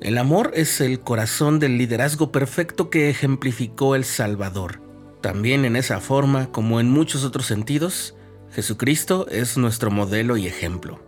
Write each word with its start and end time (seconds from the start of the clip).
El 0.00 0.18
amor 0.18 0.50
es 0.54 0.80
el 0.80 1.00
corazón 1.00 1.58
del 1.58 1.78
liderazgo 1.78 2.30
perfecto 2.30 2.90
que 2.90 3.08
ejemplificó 3.08 3.94
el 3.94 4.04
Salvador. 4.04 4.80
También 5.20 5.64
en 5.64 5.76
esa 5.76 6.00
forma, 6.00 6.50
como 6.52 6.80
en 6.80 6.90
muchos 6.90 7.24
otros 7.24 7.46
sentidos, 7.46 8.14
Jesucristo 8.50 9.26
es 9.30 9.56
nuestro 9.56 9.90
modelo 9.90 10.36
y 10.36 10.46
ejemplo. 10.46 11.00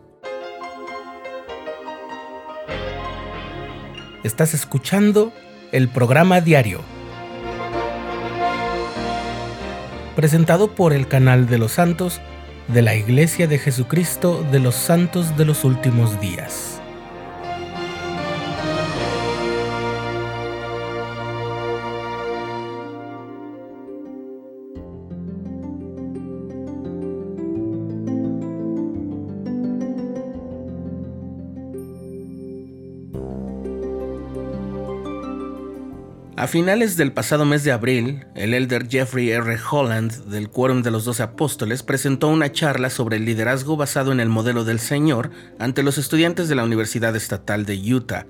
Estás 4.22 4.54
escuchando 4.54 5.32
el 5.72 5.88
programa 5.88 6.40
diario, 6.40 6.80
presentado 10.16 10.74
por 10.74 10.92
el 10.92 11.06
canal 11.06 11.46
de 11.46 11.58
los 11.58 11.72
santos 11.72 12.20
de 12.68 12.82
la 12.82 12.94
Iglesia 12.94 13.46
de 13.46 13.58
Jesucristo 13.58 14.44
de 14.50 14.58
los 14.58 14.74
Santos 14.74 15.36
de 15.36 15.44
los 15.44 15.64
Últimos 15.64 16.18
Días. 16.20 16.80
A 36.46 36.48
finales 36.48 36.96
del 36.96 37.10
pasado 37.10 37.44
mes 37.44 37.64
de 37.64 37.72
abril, 37.72 38.24
el 38.36 38.54
elder 38.54 38.88
Jeffrey 38.88 39.32
R. 39.32 39.58
Holland 39.68 40.26
del 40.26 40.48
Quórum 40.48 40.84
de 40.84 40.92
los 40.92 41.04
Doce 41.04 41.24
Apóstoles 41.24 41.82
presentó 41.82 42.28
una 42.28 42.52
charla 42.52 42.88
sobre 42.88 43.16
el 43.16 43.24
liderazgo 43.24 43.76
basado 43.76 44.12
en 44.12 44.20
el 44.20 44.28
modelo 44.28 44.62
del 44.62 44.78
Señor 44.78 45.32
ante 45.58 45.82
los 45.82 45.98
estudiantes 45.98 46.48
de 46.48 46.54
la 46.54 46.62
Universidad 46.62 47.16
Estatal 47.16 47.66
de 47.66 47.92
Utah. 47.92 48.28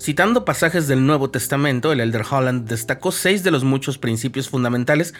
Citando 0.00 0.44
pasajes 0.44 0.88
del 0.88 1.06
Nuevo 1.06 1.30
Testamento, 1.30 1.92
el 1.92 2.00
elder 2.00 2.24
Holland 2.28 2.68
destacó 2.68 3.12
seis 3.12 3.44
de 3.44 3.52
los 3.52 3.62
muchos 3.62 3.98
principios 3.98 4.48
fundamentales 4.48 5.14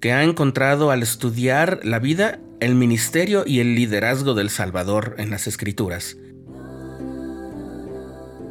que 0.00 0.12
ha 0.12 0.24
encontrado 0.24 0.90
al 0.90 1.04
estudiar 1.04 1.78
la 1.84 2.00
vida, 2.00 2.40
el 2.58 2.74
ministerio 2.74 3.44
y 3.46 3.60
el 3.60 3.76
liderazgo 3.76 4.34
del 4.34 4.50
Salvador 4.50 5.14
en 5.18 5.30
las 5.30 5.46
Escrituras. 5.46 6.16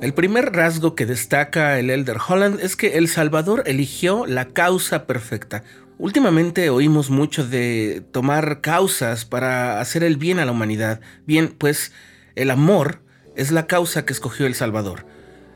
El 0.06 0.14
primer 0.14 0.54
rasgo 0.54 0.94
que 0.94 1.08
destaca 1.08 1.80
el 1.80 1.90
Elder 1.90 2.18
Holland 2.28 2.60
es 2.62 2.76
que 2.76 3.00
El 3.00 3.08
Salvador 3.08 3.64
eligió 3.66 4.28
la 4.28 4.50
causa 4.50 5.08
perfecta. 5.08 5.64
Últimamente 5.98 6.70
oímos 6.70 7.10
mucho 7.10 7.48
de 7.48 8.04
tomar 8.12 8.62
causas 8.62 9.26
para 9.26 9.82
hacer 9.82 10.04
el 10.04 10.18
bien 10.18 10.38
a 10.38 10.46
la 10.46 10.52
humanidad. 10.52 11.02
Bien, 11.26 11.48
pues 11.58 11.92
el 12.36 12.52
amor 12.52 13.02
es 13.36 13.50
la 13.50 13.66
causa 13.66 14.06
que 14.06 14.14
escogió 14.14 14.46
El 14.46 14.54
Salvador. 14.54 15.08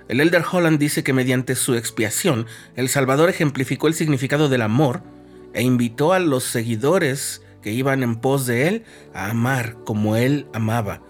El 0.07 0.19
Elder 0.19 0.43
Holland 0.51 0.79
dice 0.79 1.03
que 1.03 1.13
mediante 1.13 1.53
su 1.53 1.75
expiación, 1.75 2.47
El 2.75 2.89
Salvador 2.89 3.29
ejemplificó 3.29 3.87
el 3.87 3.93
significado 3.93 4.49
del 4.49 4.63
amor 4.63 5.03
e 5.53 5.61
invitó 5.61 6.11
a 6.11 6.17
los 6.17 6.43
seguidores 6.43 7.43
que 7.61 7.71
iban 7.71 8.01
en 8.01 8.15
pos 8.15 8.47
de 8.47 8.67
él 8.67 8.83
a 9.13 9.29
amar 9.29 9.75
como 9.85 10.15
él 10.15 10.47
amaba. 10.53 11.03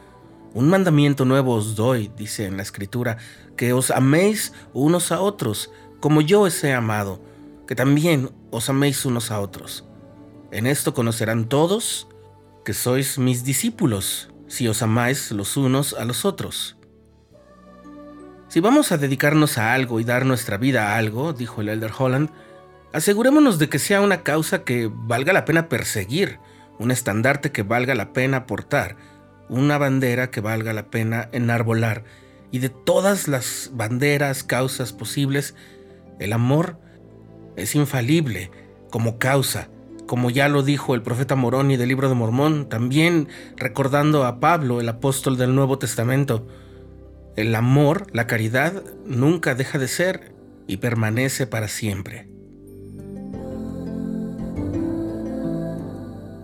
Un 0.59 0.67
mandamiento 0.67 1.23
nuevo 1.23 1.55
os 1.55 1.77
doy, 1.77 2.11
dice 2.17 2.45
en 2.45 2.57
la 2.57 2.63
escritura, 2.63 3.15
que 3.55 3.71
os 3.71 3.91
améis 3.91 4.51
unos 4.73 5.13
a 5.13 5.21
otros, 5.21 5.71
como 6.01 6.19
yo 6.19 6.41
os 6.41 6.61
he 6.65 6.73
amado, 6.73 7.23
que 7.65 7.75
también 7.75 8.29
os 8.51 8.69
améis 8.69 9.05
unos 9.05 9.31
a 9.31 9.39
otros. 9.39 9.85
En 10.51 10.67
esto 10.67 10.93
conocerán 10.93 11.47
todos 11.47 12.09
que 12.65 12.73
sois 12.73 13.17
mis 13.17 13.45
discípulos, 13.45 14.31
si 14.47 14.67
os 14.67 14.81
amáis 14.81 15.31
los 15.31 15.55
unos 15.55 15.93
a 15.93 16.03
los 16.03 16.25
otros. 16.25 16.75
Si 18.49 18.59
vamos 18.59 18.91
a 18.91 18.97
dedicarnos 18.97 19.57
a 19.57 19.73
algo 19.73 20.01
y 20.01 20.03
dar 20.03 20.25
nuestra 20.25 20.57
vida 20.57 20.89
a 20.89 20.97
algo, 20.97 21.31
dijo 21.31 21.61
el 21.61 21.69
Elder 21.69 21.93
Holland, 21.97 22.31
asegurémonos 22.91 23.59
de 23.59 23.69
que 23.69 23.79
sea 23.79 24.01
una 24.01 24.23
causa 24.23 24.65
que 24.65 24.91
valga 24.91 25.31
la 25.31 25.45
pena 25.45 25.69
perseguir, 25.69 26.37
un 26.79 26.91
estandarte 26.91 27.53
que 27.53 27.63
valga 27.63 27.95
la 27.95 28.11
pena 28.11 28.45
portar, 28.45 28.97
una 29.49 29.77
bandera 29.77 30.31
que 30.31 30.41
valga 30.41 30.73
la 30.73 30.89
pena 30.89 31.29
enarbolar. 31.31 32.03
Y 32.51 32.59
de 32.59 32.69
todas 32.69 33.27
las 33.27 33.71
banderas, 33.73 34.43
causas 34.43 34.93
posibles, 34.93 35.55
el 36.19 36.33
amor 36.33 36.77
es 37.55 37.75
infalible 37.75 38.51
como 38.89 39.19
causa, 39.19 39.69
como 40.07 40.29
ya 40.29 40.49
lo 40.49 40.63
dijo 40.63 40.95
el 40.95 41.03
profeta 41.03 41.35
Moroni 41.35 41.77
del 41.77 41.89
libro 41.89 42.09
de 42.09 42.15
Mormón, 42.15 42.69
también 42.69 43.27
recordando 43.57 44.25
a 44.25 44.39
Pablo, 44.39 44.81
el 44.81 44.89
apóstol 44.89 45.37
del 45.37 45.53
Nuevo 45.53 45.77
Testamento. 45.77 46.47
El 47.35 47.53
amor, 47.53 48.07
la 48.11 48.25
caridad, 48.25 48.83
nunca 49.05 49.53
deja 49.53 49.77
de 49.77 49.87
ser 49.87 50.33
y 50.67 50.77
permanece 50.77 51.47
para 51.47 51.67
siempre. 51.67 52.27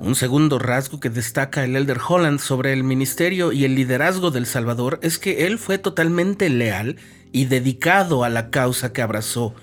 Un 0.06 0.14
segundo 0.14 0.60
rasgo 0.60 1.00
que 1.00 1.10
destaca 1.10 1.64
el 1.64 1.76
Elder 1.76 1.98
Holland 2.08 2.38
sobre 2.38 2.74
el 2.74 2.84
ministerio 2.84 3.52
y 3.52 3.66
el 3.66 3.74
liderazgo 3.74 4.30
del 4.30 4.46
Salvador 4.46 5.00
es 5.02 5.18
que 5.18 5.48
él 5.48 5.58
fue 5.58 5.80
totalmente 5.80 6.48
leal 6.52 6.98
y 7.32 7.46
dedicado 7.46 8.24
a 8.24 8.30
la 8.30 8.52
causa 8.52 8.94
que 8.94 9.02
abrazó. 9.02 9.56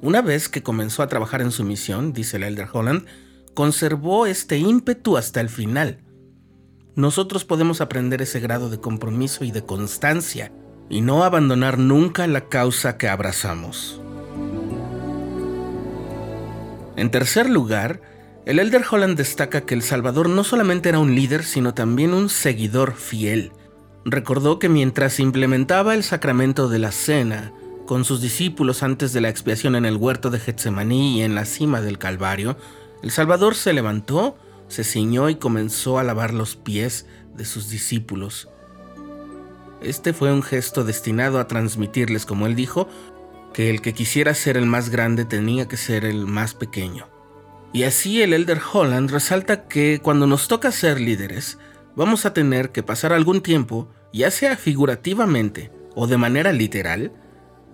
Una 0.00 0.22
vez 0.22 0.48
que 0.48 0.62
comenzó 0.62 1.02
a 1.02 1.08
trabajar 1.08 1.42
en 1.42 1.50
su 1.50 1.64
misión, 1.64 2.12
dice 2.12 2.36
el 2.36 2.44
Elder 2.44 2.68
Holland, 2.72 3.06
conservó 3.54 4.26
este 4.26 4.56
ímpetu 4.58 5.16
hasta 5.16 5.40
el 5.40 5.48
final. 5.48 5.98
Nosotros 6.94 7.44
podemos 7.44 7.80
aprender 7.80 8.22
ese 8.22 8.38
grado 8.38 8.70
de 8.70 8.78
compromiso 8.78 9.42
y 9.42 9.50
de 9.50 9.64
constancia 9.64 10.52
y 10.88 11.00
no 11.00 11.24
abandonar 11.24 11.76
nunca 11.76 12.28
la 12.28 12.48
causa 12.48 12.98
que 12.98 13.08
abrazamos. 13.08 14.00
En 16.94 17.10
tercer 17.10 17.50
lugar, 17.50 18.00
el 18.48 18.60
Elder 18.60 18.82
Holland 18.90 19.14
destaca 19.14 19.66
que 19.66 19.74
El 19.74 19.82
Salvador 19.82 20.30
no 20.30 20.42
solamente 20.42 20.88
era 20.88 20.98
un 20.98 21.14
líder, 21.14 21.44
sino 21.44 21.74
también 21.74 22.14
un 22.14 22.30
seguidor 22.30 22.94
fiel. 22.94 23.52
Recordó 24.06 24.58
que 24.58 24.70
mientras 24.70 25.20
implementaba 25.20 25.92
el 25.92 26.02
sacramento 26.02 26.70
de 26.70 26.78
la 26.78 26.90
cena 26.90 27.52
con 27.84 28.06
sus 28.06 28.22
discípulos 28.22 28.82
antes 28.82 29.12
de 29.12 29.20
la 29.20 29.28
expiación 29.28 29.76
en 29.76 29.84
el 29.84 29.98
huerto 29.98 30.30
de 30.30 30.40
Getsemaní 30.40 31.18
y 31.18 31.24
en 31.24 31.34
la 31.34 31.44
cima 31.44 31.82
del 31.82 31.98
Calvario, 31.98 32.56
El 33.02 33.10
Salvador 33.10 33.54
se 33.54 33.74
levantó, 33.74 34.38
se 34.68 34.82
ciñó 34.82 35.28
y 35.28 35.34
comenzó 35.34 35.98
a 35.98 36.02
lavar 36.02 36.32
los 36.32 36.56
pies 36.56 37.04
de 37.36 37.44
sus 37.44 37.68
discípulos. 37.68 38.48
Este 39.82 40.14
fue 40.14 40.32
un 40.32 40.42
gesto 40.42 40.84
destinado 40.84 41.38
a 41.38 41.48
transmitirles, 41.48 42.24
como 42.24 42.46
él 42.46 42.56
dijo, 42.56 42.88
que 43.52 43.68
el 43.68 43.82
que 43.82 43.92
quisiera 43.92 44.32
ser 44.32 44.56
el 44.56 44.64
más 44.64 44.88
grande 44.88 45.26
tenía 45.26 45.68
que 45.68 45.76
ser 45.76 46.06
el 46.06 46.26
más 46.26 46.54
pequeño. 46.54 47.17
Y 47.72 47.82
así 47.82 48.22
el 48.22 48.32
Elder 48.32 48.60
Holland 48.72 49.10
resalta 49.10 49.68
que 49.68 50.00
cuando 50.02 50.26
nos 50.26 50.48
toca 50.48 50.72
ser 50.72 51.00
líderes, 51.00 51.58
vamos 51.96 52.24
a 52.24 52.32
tener 52.32 52.70
que 52.70 52.82
pasar 52.82 53.12
algún 53.12 53.42
tiempo, 53.42 53.88
ya 54.12 54.30
sea 54.30 54.56
figurativamente 54.56 55.70
o 55.94 56.06
de 56.06 56.16
manera 56.16 56.52
literal, 56.52 57.12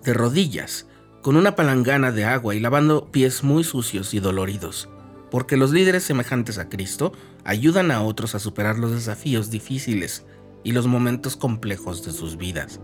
de 0.03 0.15
rodillas, 0.15 0.88
con 1.22 1.37
una 1.37 1.56
palangana 1.56 2.10
de 2.10 2.25
agua 2.25 2.54
y 2.54 2.60
lavando 2.60 3.10
pies 3.10 3.44
muy 3.44 3.65
sucios 3.65 4.15
y 4.15 4.21
doloridos, 4.21 4.88
porque 5.31 5.56
los 5.56 5.71
líderes 5.71 6.03
semejantes 6.03 6.59
a 6.59 6.69
Cristo 6.69 7.12
ayudan 7.44 7.91
a 7.91 8.03
otros 8.03 8.34
a 8.34 8.38
superar 8.38 8.78
los 8.78 8.93
desafíos 8.93 9.50
difíciles 9.50 10.27
y 10.65 10.72
los 10.72 10.87
momentos 10.87 11.37
complejos 11.37 12.04
de 12.04 12.12
sus 12.12 12.37
vidas. 12.37 12.81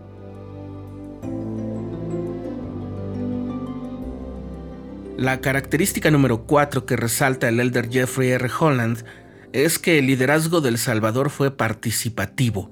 La 5.21 5.39
característica 5.39 6.09
número 6.09 6.47
4 6.47 6.87
que 6.87 6.95
resalta 6.95 7.47
el 7.47 7.59
elder 7.59 7.91
Jeffrey 7.91 8.31
R. 8.31 8.49
Holland 8.59 9.05
es 9.53 9.77
que 9.77 9.99
el 9.99 10.07
liderazgo 10.07 10.61
del 10.61 10.79
Salvador 10.79 11.29
fue 11.29 11.55
participativo. 11.55 12.71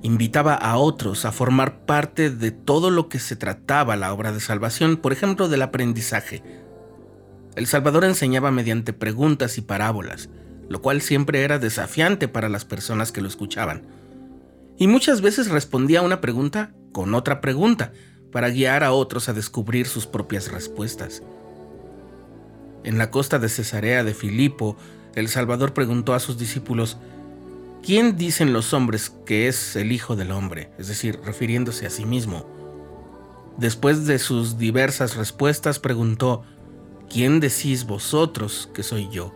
Invitaba 0.00 0.54
a 0.54 0.76
otros 0.76 1.24
a 1.24 1.32
formar 1.32 1.84
parte 1.84 2.30
de 2.30 2.52
todo 2.52 2.92
lo 2.92 3.08
que 3.08 3.18
se 3.18 3.34
trataba 3.34 3.96
la 3.96 4.12
obra 4.12 4.30
de 4.30 4.38
salvación, 4.38 4.98
por 4.98 5.12
ejemplo, 5.12 5.48
del 5.48 5.62
aprendizaje. 5.62 6.44
El 7.56 7.66
Salvador 7.66 8.04
enseñaba 8.04 8.52
mediante 8.52 8.92
preguntas 8.92 9.58
y 9.58 9.60
parábolas, 9.60 10.30
lo 10.68 10.80
cual 10.80 11.00
siempre 11.00 11.42
era 11.42 11.58
desafiante 11.58 12.28
para 12.28 12.48
las 12.48 12.64
personas 12.64 13.10
que 13.10 13.20
lo 13.20 13.26
escuchaban. 13.26 13.82
Y 14.78 14.86
muchas 14.86 15.22
veces 15.22 15.48
respondía 15.48 15.98
a 15.98 16.02
una 16.02 16.20
pregunta 16.20 16.72
con 16.92 17.16
otra 17.16 17.40
pregunta, 17.40 17.90
para 18.30 18.50
guiar 18.50 18.84
a 18.84 18.92
otros 18.92 19.28
a 19.28 19.32
descubrir 19.32 19.88
sus 19.88 20.06
propias 20.06 20.52
respuestas. 20.52 21.20
En 22.84 22.98
la 22.98 23.10
costa 23.10 23.38
de 23.38 23.48
Cesarea 23.48 24.04
de 24.04 24.14
Filipo, 24.14 24.76
el 25.14 25.28
Salvador 25.28 25.72
preguntó 25.72 26.12
a 26.12 26.20
sus 26.20 26.38
discípulos, 26.38 26.98
¿quién 27.82 28.16
dicen 28.16 28.52
los 28.52 28.74
hombres 28.74 29.10
que 29.24 29.48
es 29.48 29.74
el 29.74 29.90
Hijo 29.90 30.16
del 30.16 30.30
Hombre? 30.30 30.70
Es 30.78 30.88
decir, 30.88 31.18
refiriéndose 31.24 31.86
a 31.86 31.90
sí 31.90 32.04
mismo. 32.04 32.46
Después 33.56 34.06
de 34.06 34.18
sus 34.18 34.58
diversas 34.58 35.16
respuestas, 35.16 35.78
preguntó, 35.78 36.42
¿quién 37.08 37.40
decís 37.40 37.86
vosotros 37.86 38.68
que 38.74 38.82
soy 38.82 39.08
yo? 39.10 39.32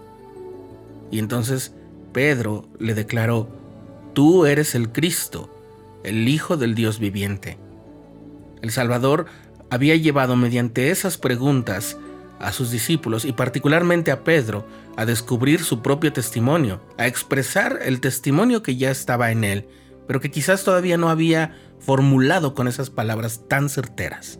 Y 1.10 1.18
entonces 1.18 1.72
Pedro 2.12 2.68
le 2.78 2.94
declaró, 2.94 3.48
Tú 4.12 4.46
eres 4.46 4.74
el 4.74 4.90
Cristo, 4.90 5.48
el 6.02 6.28
Hijo 6.28 6.56
del 6.56 6.74
Dios 6.74 6.98
viviente. 6.98 7.56
El 8.60 8.72
Salvador 8.72 9.26
había 9.70 9.94
llevado 9.94 10.34
mediante 10.34 10.90
esas 10.90 11.18
preguntas 11.18 11.96
a 12.38 12.52
sus 12.52 12.70
discípulos 12.70 13.24
y 13.24 13.32
particularmente 13.32 14.10
a 14.10 14.24
Pedro 14.24 14.66
a 14.96 15.04
descubrir 15.04 15.62
su 15.62 15.82
propio 15.82 16.12
testimonio, 16.12 16.80
a 16.96 17.06
expresar 17.06 17.78
el 17.82 18.00
testimonio 18.00 18.62
que 18.62 18.76
ya 18.76 18.90
estaba 18.90 19.30
en 19.30 19.44
él, 19.44 19.68
pero 20.06 20.20
que 20.20 20.30
quizás 20.30 20.64
todavía 20.64 20.96
no 20.96 21.10
había 21.10 21.54
formulado 21.80 22.54
con 22.54 22.68
esas 22.68 22.90
palabras 22.90 23.42
tan 23.48 23.68
certeras. 23.68 24.38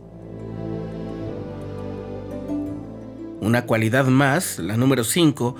Una 3.41 3.67
cualidad 3.67 4.07
más, 4.07 4.59
la 4.59 4.77
número 4.77 5.05
5, 5.05 5.55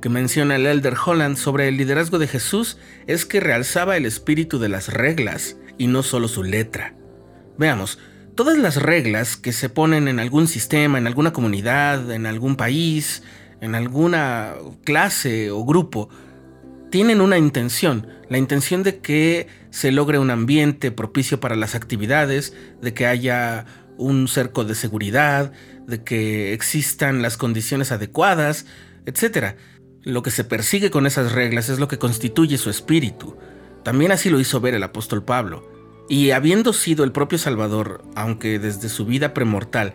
que 0.00 0.08
menciona 0.08 0.56
el 0.56 0.66
Elder 0.66 0.94
Holland 1.04 1.36
sobre 1.36 1.68
el 1.68 1.76
liderazgo 1.76 2.18
de 2.18 2.28
Jesús 2.28 2.78
es 3.06 3.26
que 3.26 3.40
realzaba 3.40 3.96
el 3.96 4.06
espíritu 4.06 4.58
de 4.58 4.68
las 4.68 4.92
reglas 4.92 5.56
y 5.78 5.88
no 5.88 6.02
solo 6.02 6.28
su 6.28 6.44
letra. 6.44 6.94
Veamos, 7.58 7.98
todas 8.36 8.58
las 8.58 8.76
reglas 8.76 9.36
que 9.36 9.52
se 9.52 9.68
ponen 9.68 10.06
en 10.06 10.20
algún 10.20 10.46
sistema, 10.46 10.98
en 10.98 11.06
alguna 11.06 11.32
comunidad, 11.32 12.12
en 12.12 12.26
algún 12.26 12.54
país, 12.54 13.22
en 13.60 13.74
alguna 13.74 14.54
clase 14.84 15.50
o 15.50 15.64
grupo, 15.64 16.10
tienen 16.90 17.20
una 17.20 17.38
intención, 17.38 18.06
la 18.28 18.38
intención 18.38 18.82
de 18.82 18.98
que 18.98 19.48
se 19.70 19.90
logre 19.90 20.18
un 20.18 20.30
ambiente 20.30 20.92
propicio 20.92 21.40
para 21.40 21.56
las 21.56 21.74
actividades, 21.74 22.54
de 22.80 22.94
que 22.94 23.06
haya 23.06 23.64
un 23.96 24.28
cerco 24.28 24.64
de 24.64 24.74
seguridad, 24.74 25.52
de 25.86 26.04
que 26.04 26.52
existan 26.52 27.22
las 27.22 27.38
condiciones 27.38 27.90
adecuadas, 27.90 28.66
etc. 29.06 29.56
Lo 30.02 30.22
que 30.22 30.30
se 30.30 30.44
persigue 30.44 30.90
con 30.90 31.06
esas 31.06 31.32
reglas 31.32 31.70
es 31.70 31.78
lo 31.78 31.88
que 31.88 31.98
constituye 31.98 32.58
su 32.58 32.68
espíritu. 32.68 33.36
También 33.82 34.12
así 34.12 34.28
lo 34.28 34.40
hizo 34.40 34.60
ver 34.60 34.74
el 34.74 34.82
apóstol 34.82 35.24
Pablo. 35.24 35.75
Y 36.08 36.30
habiendo 36.30 36.72
sido 36.72 37.04
el 37.04 37.12
propio 37.12 37.38
Salvador, 37.38 38.04
aunque 38.14 38.58
desde 38.58 38.88
su 38.88 39.06
vida 39.06 39.34
premortal, 39.34 39.94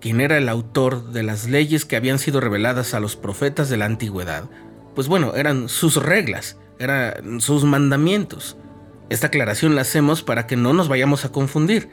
quien 0.00 0.20
era 0.20 0.38
el 0.38 0.48
autor 0.48 1.12
de 1.12 1.22
las 1.22 1.48
leyes 1.48 1.84
que 1.84 1.96
habían 1.96 2.18
sido 2.18 2.40
reveladas 2.40 2.94
a 2.94 3.00
los 3.00 3.16
profetas 3.16 3.68
de 3.68 3.76
la 3.76 3.84
antigüedad, 3.84 4.50
pues 4.94 5.06
bueno, 5.06 5.34
eran 5.36 5.68
sus 5.68 5.96
reglas, 5.96 6.58
eran 6.80 7.40
sus 7.40 7.64
mandamientos. 7.64 8.56
Esta 9.08 9.28
aclaración 9.28 9.76
la 9.76 9.82
hacemos 9.82 10.22
para 10.22 10.48
que 10.48 10.56
no 10.56 10.72
nos 10.72 10.88
vayamos 10.88 11.24
a 11.24 11.30
confundir. 11.30 11.88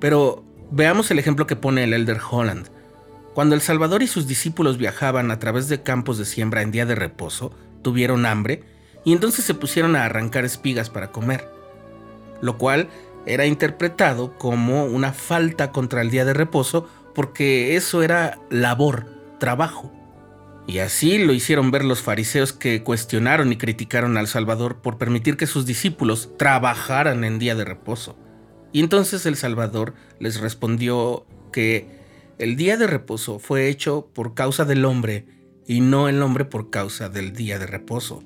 Pero 0.00 0.44
veamos 0.70 1.10
el 1.10 1.18
ejemplo 1.18 1.46
que 1.46 1.56
pone 1.56 1.84
el 1.84 1.92
Elder 1.92 2.20
Holland. 2.30 2.68
Cuando 3.34 3.54
el 3.54 3.60
Salvador 3.60 4.02
y 4.02 4.06
sus 4.06 4.26
discípulos 4.26 4.78
viajaban 4.78 5.30
a 5.30 5.38
través 5.38 5.68
de 5.68 5.82
campos 5.82 6.16
de 6.16 6.24
siembra 6.24 6.62
en 6.62 6.70
día 6.70 6.86
de 6.86 6.94
reposo, 6.94 7.52
tuvieron 7.82 8.24
hambre 8.24 8.64
y 9.04 9.12
entonces 9.12 9.44
se 9.44 9.54
pusieron 9.54 9.94
a 9.94 10.06
arrancar 10.06 10.44
espigas 10.44 10.90
para 10.90 11.12
comer 11.12 11.57
lo 12.40 12.58
cual 12.58 12.88
era 13.26 13.46
interpretado 13.46 14.38
como 14.38 14.84
una 14.84 15.12
falta 15.12 15.70
contra 15.70 16.02
el 16.02 16.10
día 16.10 16.24
de 16.24 16.34
reposo 16.34 16.88
porque 17.14 17.76
eso 17.76 18.02
era 18.02 18.38
labor, 18.50 19.06
trabajo. 19.38 19.92
Y 20.66 20.80
así 20.80 21.18
lo 21.18 21.32
hicieron 21.32 21.70
ver 21.70 21.84
los 21.84 22.02
fariseos 22.02 22.52
que 22.52 22.82
cuestionaron 22.82 23.52
y 23.52 23.56
criticaron 23.56 24.18
al 24.18 24.28
Salvador 24.28 24.82
por 24.82 24.98
permitir 24.98 25.36
que 25.36 25.46
sus 25.46 25.64
discípulos 25.64 26.30
trabajaran 26.36 27.24
en 27.24 27.38
día 27.38 27.54
de 27.54 27.64
reposo. 27.64 28.16
Y 28.70 28.80
entonces 28.80 29.24
el 29.24 29.36
Salvador 29.36 29.94
les 30.20 30.40
respondió 30.40 31.26
que 31.52 31.98
el 32.38 32.56
día 32.56 32.76
de 32.76 32.86
reposo 32.86 33.38
fue 33.38 33.68
hecho 33.68 34.10
por 34.12 34.34
causa 34.34 34.64
del 34.66 34.84
hombre 34.84 35.26
y 35.66 35.80
no 35.80 36.08
el 36.08 36.22
hombre 36.22 36.44
por 36.44 36.70
causa 36.70 37.08
del 37.08 37.32
día 37.32 37.58
de 37.58 37.66
reposo. 37.66 38.22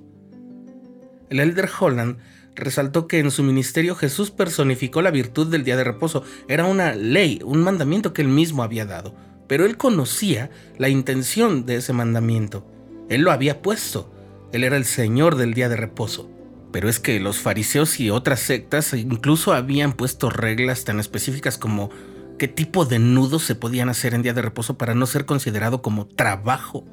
El 1.32 1.40
elder 1.40 1.70
Holland 1.80 2.18
resaltó 2.54 3.08
que 3.08 3.18
en 3.18 3.30
su 3.30 3.42
ministerio 3.42 3.94
Jesús 3.94 4.30
personificó 4.30 5.00
la 5.00 5.10
virtud 5.10 5.46
del 5.46 5.64
día 5.64 5.78
de 5.78 5.84
reposo. 5.84 6.24
Era 6.46 6.66
una 6.66 6.94
ley, 6.94 7.40
un 7.42 7.62
mandamiento 7.62 8.12
que 8.12 8.20
él 8.20 8.28
mismo 8.28 8.62
había 8.62 8.84
dado. 8.84 9.14
Pero 9.48 9.64
él 9.64 9.78
conocía 9.78 10.50
la 10.76 10.90
intención 10.90 11.64
de 11.64 11.76
ese 11.76 11.94
mandamiento. 11.94 12.66
Él 13.08 13.22
lo 13.22 13.32
había 13.32 13.62
puesto. 13.62 14.12
Él 14.52 14.62
era 14.62 14.76
el 14.76 14.84
Señor 14.84 15.36
del 15.36 15.54
día 15.54 15.70
de 15.70 15.76
reposo. 15.76 16.30
Pero 16.70 16.90
es 16.90 17.00
que 17.00 17.18
los 17.18 17.38
fariseos 17.38 17.98
y 17.98 18.10
otras 18.10 18.40
sectas 18.40 18.92
incluso 18.92 19.54
habían 19.54 19.94
puesto 19.94 20.28
reglas 20.28 20.84
tan 20.84 21.00
específicas 21.00 21.56
como 21.56 21.88
qué 22.38 22.46
tipo 22.46 22.84
de 22.84 22.98
nudos 22.98 23.42
se 23.42 23.54
podían 23.54 23.88
hacer 23.88 24.12
en 24.12 24.20
día 24.20 24.34
de 24.34 24.42
reposo 24.42 24.76
para 24.76 24.94
no 24.94 25.06
ser 25.06 25.24
considerado 25.24 25.80
como 25.80 26.06
trabajo, 26.06 26.84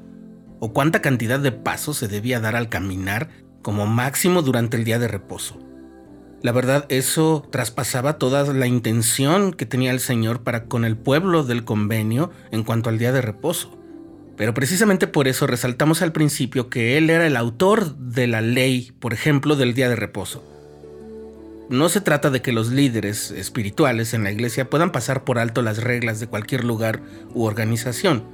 o 0.60 0.72
cuánta 0.72 1.02
cantidad 1.02 1.40
de 1.40 1.52
pasos 1.52 1.98
se 1.98 2.08
debía 2.08 2.40
dar 2.40 2.56
al 2.56 2.70
caminar 2.70 3.28
como 3.62 3.86
máximo 3.86 4.42
durante 4.42 4.76
el 4.76 4.84
día 4.84 4.98
de 4.98 5.08
reposo. 5.08 5.58
La 6.42 6.52
verdad, 6.52 6.86
eso 6.88 7.46
traspasaba 7.50 8.18
toda 8.18 8.50
la 8.54 8.66
intención 8.66 9.52
que 9.52 9.66
tenía 9.66 9.90
el 9.90 10.00
Señor 10.00 10.42
para 10.42 10.64
con 10.64 10.86
el 10.86 10.96
pueblo 10.96 11.44
del 11.44 11.64
convenio 11.64 12.30
en 12.50 12.62
cuanto 12.62 12.88
al 12.88 12.98
día 12.98 13.12
de 13.12 13.20
reposo. 13.20 13.76
Pero 14.38 14.54
precisamente 14.54 15.06
por 15.06 15.28
eso 15.28 15.46
resaltamos 15.46 16.00
al 16.00 16.12
principio 16.12 16.70
que 16.70 16.96
Él 16.96 17.10
era 17.10 17.26
el 17.26 17.36
autor 17.36 17.94
de 17.96 18.26
la 18.26 18.40
ley, 18.40 18.92
por 18.98 19.12
ejemplo, 19.12 19.54
del 19.54 19.74
día 19.74 19.90
de 19.90 19.96
reposo. 19.96 20.42
No 21.68 21.90
se 21.90 22.00
trata 22.00 22.30
de 22.30 22.40
que 22.40 22.52
los 22.52 22.70
líderes 22.70 23.30
espirituales 23.32 24.14
en 24.14 24.24
la 24.24 24.32
iglesia 24.32 24.70
puedan 24.70 24.92
pasar 24.92 25.24
por 25.24 25.38
alto 25.38 25.60
las 25.60 25.82
reglas 25.82 26.20
de 26.20 26.26
cualquier 26.26 26.64
lugar 26.64 27.02
u 27.34 27.44
organización. 27.44 28.24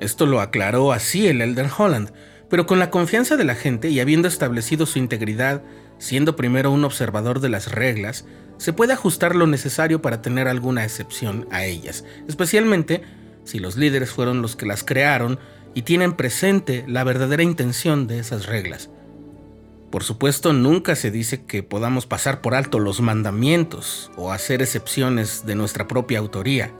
Esto 0.00 0.26
lo 0.26 0.42
aclaró 0.42 0.92
así 0.92 1.26
el 1.26 1.40
Elder 1.40 1.70
Holland, 1.76 2.12
pero 2.48 2.66
con 2.66 2.78
la 2.78 2.90
confianza 2.90 3.36
de 3.36 3.44
la 3.44 3.54
gente 3.54 3.88
y 3.90 4.00
habiendo 4.00 4.28
establecido 4.28 4.86
su 4.86 4.98
integridad, 4.98 5.62
siendo 5.98 6.36
primero 6.36 6.70
un 6.70 6.84
observador 6.84 7.40
de 7.40 7.48
las 7.48 7.72
reglas, 7.72 8.24
se 8.56 8.72
puede 8.72 8.92
ajustar 8.92 9.36
lo 9.36 9.46
necesario 9.46 10.02
para 10.02 10.22
tener 10.22 10.48
alguna 10.48 10.84
excepción 10.84 11.46
a 11.50 11.64
ellas, 11.64 12.04
especialmente 12.26 13.02
si 13.44 13.58
los 13.58 13.76
líderes 13.76 14.10
fueron 14.10 14.42
los 14.42 14.56
que 14.56 14.66
las 14.66 14.84
crearon 14.84 15.38
y 15.74 15.82
tienen 15.82 16.14
presente 16.14 16.84
la 16.88 17.04
verdadera 17.04 17.42
intención 17.42 18.06
de 18.06 18.18
esas 18.18 18.46
reglas. 18.46 18.90
Por 19.90 20.04
supuesto, 20.04 20.52
nunca 20.52 20.96
se 20.96 21.10
dice 21.10 21.44
que 21.44 21.62
podamos 21.62 22.06
pasar 22.06 22.42
por 22.42 22.54
alto 22.54 22.78
los 22.78 23.00
mandamientos 23.00 24.10
o 24.16 24.32
hacer 24.32 24.60
excepciones 24.60 25.46
de 25.46 25.54
nuestra 25.54 25.88
propia 25.88 26.18
autoría. 26.18 26.74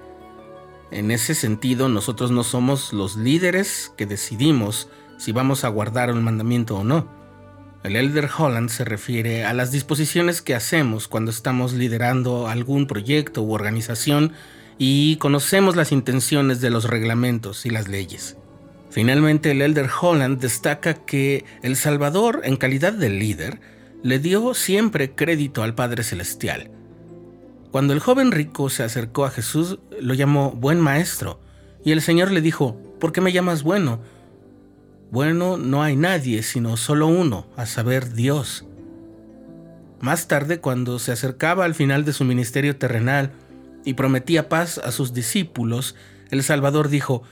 En 0.91 1.11
ese 1.11 1.35
sentido, 1.35 1.89
nosotros 1.89 2.31
no 2.31 2.45
somos 2.45 2.93
los 2.93 3.17
líderes 3.17 3.93
que 3.97 4.05
decidimos 4.05 4.89
si 5.19 5.33
vamos 5.33 5.65
a 5.65 5.69
guardar 5.69 6.11
un 6.11 6.25
mandamiento 6.25 6.77
o 6.77 6.85
no. 6.85 7.07
El 7.85 7.97
Elder 7.97 8.29
Holland 8.37 8.71
se 8.71 8.85
refiere 8.85 9.45
a 9.45 9.53
las 9.53 9.71
disposiciones 9.71 10.43
que 10.43 10.55
hacemos 10.55 11.07
cuando 11.07 11.31
estamos 11.31 11.75
liderando 11.75 12.49
algún 12.49 12.87
proyecto 12.87 13.43
u 13.43 13.53
organización 13.53 14.33
y 14.79 15.17
conocemos 15.17 15.77
las 15.77 15.93
intenciones 15.93 16.61
de 16.61 16.71
los 16.71 16.85
reglamentos 16.85 17.67
y 17.67 17.71
las 17.71 17.89
leyes. 17.89 18.37
Finalmente, 18.91 19.51
el 19.51 19.63
Elder 19.63 19.91
Holland 20.01 20.41
destaca 20.41 20.95
que 20.95 21.45
El 21.63 21.77
Salvador, 21.77 22.41
en 22.45 22.57
calidad 22.57 22.93
de 22.93 23.11
líder, 23.11 23.61
le 24.03 24.19
dio 24.19 24.55
siempre 24.55 25.13
crédito 25.15 25.63
al 25.63 25.75
Padre 25.75 26.03
Celestial. 26.05 26.71
Cuando 27.71 27.93
el 27.93 28.01
joven 28.01 28.33
rico 28.33 28.71
se 28.71 28.83
acercó 28.83 29.25
a 29.25 29.31
Jesús, 29.31 29.79
lo 30.01 30.15
llamó 30.15 30.53
buen 30.53 30.81
maestro, 30.81 31.41
y 31.85 31.93
el 31.93 32.01
Señor 32.01 32.31
le 32.31 32.41
dijo, 32.41 32.81
¿por 32.99 33.13
qué 33.13 33.21
me 33.21 33.33
llamas 33.33 33.63
bueno? 33.63 34.01
Bueno, 35.11 35.57
no 35.57 35.83
hay 35.83 35.97
nadie, 35.97 36.43
sino 36.43 36.77
solo 36.77 37.07
uno, 37.07 37.47
a 37.57 37.67
saber, 37.67 38.13
Dios. 38.13 38.67
Más 40.01 40.29
tarde, 40.29 40.61
cuando 40.61 40.99
se 40.99 41.13
acercaba 41.13 41.65
al 41.65 41.75
final 41.75 42.05
de 42.05 42.13
su 42.13 42.25
ministerio 42.25 42.77
terrenal 42.77 43.33
y 43.85 43.95
prometía 43.95 44.49
paz 44.49 44.79
a 44.79 44.93
sus 44.93 45.15
discípulos, 45.15 45.97
el 46.31 46.43
Salvador 46.43 46.89
dijo, 46.89 47.23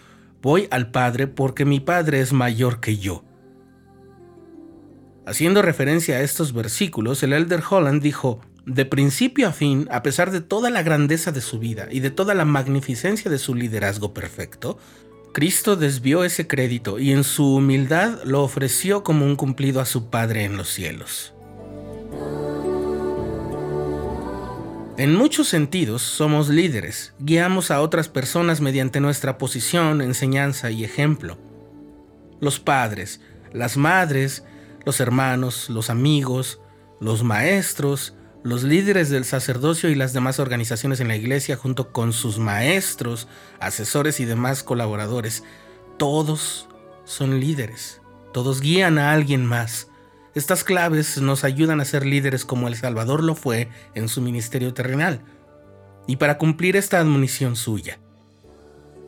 Voy 0.43 0.69
al 0.71 0.91
Padre 0.91 1.27
porque 1.27 1.65
mi 1.65 1.81
Padre 1.81 2.21
es 2.21 2.33
mayor 2.33 2.81
que 2.81 2.97
yo. 2.99 3.25
Haciendo 5.27 5.61
referencia 5.61 6.17
a 6.17 6.21
estos 6.21 6.53
versículos, 6.53 7.23
el 7.23 7.33
Elder 7.33 7.63
Holland 7.69 8.01
dijo, 8.01 8.41
de 8.65 8.85
principio 8.85 9.49
a 9.49 9.53
fin, 9.53 9.89
a 9.91 10.03
pesar 10.03 10.31
de 10.31 10.41
toda 10.41 10.71
la 10.71 10.83
grandeza 10.83 11.31
de 11.31 11.41
su 11.41 11.59
vida 11.59 11.89
y 11.91 12.01
de 12.01 12.11
toda 12.11 12.35
la 12.35 12.45
magnificencia 12.45 13.31
de 13.31 13.39
su 13.39 13.55
liderazgo 13.55 14.13
perfecto, 14.13 14.79
Cristo 15.37 15.77
desvió 15.77 16.25
ese 16.25 16.47
crédito 16.47 16.99
y 16.99 17.13
en 17.13 17.23
su 17.23 17.57
humildad 17.57 18.23
lo 18.25 18.43
ofreció 18.43 19.05
como 19.05 19.27
un 19.27 19.37
cumplido 19.37 19.83
a 19.83 19.85
su 19.85 20.09
Padre 20.09 20.45
en 20.45 20.57
los 20.57 20.71
cielos. 20.71 21.35
En 24.97 25.15
muchos 25.15 25.47
sentidos 25.47 26.01
somos 26.01 26.49
líderes, 26.49 27.13
guiamos 27.19 27.71
a 27.71 27.83
otras 27.83 28.09
personas 28.09 28.63
mediante 28.63 28.99
nuestra 28.99 29.37
posición, 29.37 30.01
enseñanza 30.01 30.71
y 30.71 30.85
ejemplo. 30.85 31.37
Los 32.41 32.59
padres, 32.59 33.21
las 33.53 33.77
madres, 33.77 34.43
los 34.87 35.01
hermanos, 35.01 35.69
los 35.69 35.91
amigos, 35.91 36.61
los 36.99 37.23
maestros, 37.23 38.16
los 38.47 38.63
líderes 38.63 39.11
del 39.11 39.25
sacerdocio 39.25 39.91
y 39.91 39.97
las 39.97 40.13
demás 40.13 40.39
organizaciones 40.39 41.01
en 41.01 41.09
la 41.09 41.17
iglesia, 41.17 41.57
junto 41.57 41.91
con 41.91 42.13
sus 42.13 42.39
maestros, 42.39 43.27
asesores 43.59 44.21
y 44.21 44.25
demás 44.25 44.63
colaboradores, 44.63 45.43
todos 45.97 46.69
son 47.05 47.41
líderes, 47.41 48.01
todos 48.33 48.61
guían 48.61 48.99
a 48.99 49.11
alguien 49.11 49.45
más. 49.45 49.89
Estas 50.37 50.63
claves 50.63 51.21
nos 51.21 51.43
ayudan 51.43 51.81
a 51.81 51.85
ser 51.85 52.07
líderes 52.07 52.45
como 52.45 52.69
el 52.69 52.77
Salvador 52.77 53.25
lo 53.25 53.35
fue 53.35 53.69
en 53.97 54.09
su 54.09 54.21
ministerio 54.21 54.73
terrenal. 54.73 55.23
y 56.07 56.15
para 56.17 56.39
cumplir 56.39 56.77
esta 56.77 57.01
admonición 57.01 57.57
suya. 57.57 57.99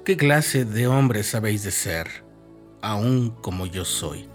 ¿Qué 0.04 0.16
clase 0.16 0.64
de 0.64 0.88
hombres 0.88 1.32
habéis 1.36 1.62
de 1.62 1.70
ser, 1.70 2.24
aún 2.82 3.30
como 3.40 3.66
yo 3.66 3.84
soy? 3.84 4.28